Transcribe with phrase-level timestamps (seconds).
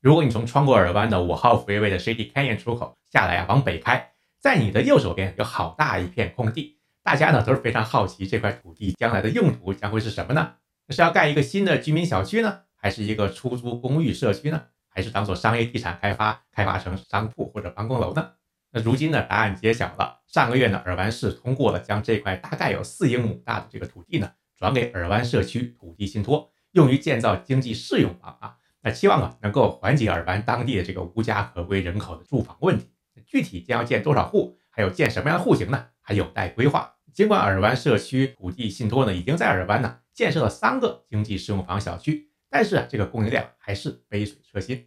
[0.00, 10.52] 如果你从穿过尔湾的五号 freeway 的 Shady Canyon 出口下来啊，往北开，在你的右手边有好大一片空地，大家呢都是非常好奇这块土地将来的用途将会是什么呢？
[10.90, 14.62] 是要盖一个新的居民小区呢，还是一个出租公寓社区呢？
[14.88, 18.30] 还是当做商业地产开发，开发成商铺或者办公楼呢？
[18.70, 20.20] 那如今呢，答案揭晓了。
[20.28, 28.54] 上个月呢，尔湾市通过了将这块大概有四英亩大的这个土地呢，转给尔湾社区土地信托，用于建造经济适用房啊。
[28.88, 32.86] 那期望啊，能够缓解尔湾当地的这个无家可归人口的住房问题。
[33.26, 35.88] 具体将要建多少户，还有建什么样的户型呢？
[36.00, 36.94] 还有待规划。
[37.12, 44.86] 尽管尔湾社区土地信托呢，已经在尔湾呢建设了三个经济适用房小区，但是啊，这个供应量还是杯水车薪。